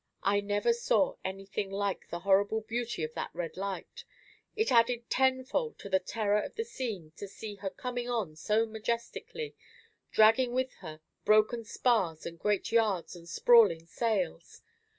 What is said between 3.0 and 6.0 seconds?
of that red light. It added tenfold to the